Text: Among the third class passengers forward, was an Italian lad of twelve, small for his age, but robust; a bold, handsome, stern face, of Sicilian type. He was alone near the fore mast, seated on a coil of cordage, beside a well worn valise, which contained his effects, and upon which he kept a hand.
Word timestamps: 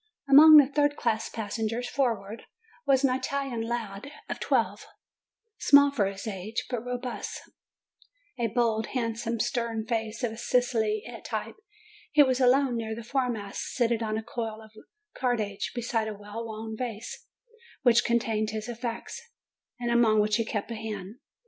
Among 0.27 0.57
the 0.57 0.65
third 0.65 0.95
class 0.95 1.29
passengers 1.29 1.87
forward, 1.87 2.45
was 2.87 3.03
an 3.03 3.13
Italian 3.15 3.61
lad 3.61 4.11
of 4.29 4.39
twelve, 4.39 4.83
small 5.59 5.91
for 5.91 6.07
his 6.07 6.25
age, 6.25 6.65
but 6.71 6.83
robust; 6.83 7.39
a 8.39 8.47
bold, 8.47 8.87
handsome, 8.97 9.39
stern 9.39 9.85
face, 9.85 10.23
of 10.23 10.39
Sicilian 10.39 11.21
type. 11.21 11.57
He 12.11 12.23
was 12.23 12.39
alone 12.39 12.77
near 12.77 12.95
the 12.95 13.03
fore 13.03 13.29
mast, 13.29 13.61
seated 13.61 14.01
on 14.01 14.17
a 14.17 14.23
coil 14.23 14.59
of 14.63 14.71
cordage, 15.15 15.71
beside 15.75 16.07
a 16.07 16.15
well 16.17 16.43
worn 16.47 16.75
valise, 16.75 17.27
which 17.83 18.03
contained 18.03 18.49
his 18.49 18.67
effects, 18.67 19.21
and 19.79 19.91
upon 19.91 20.19
which 20.19 20.37
he 20.37 20.45
kept 20.45 20.71
a 20.71 20.75
hand. 20.77 21.17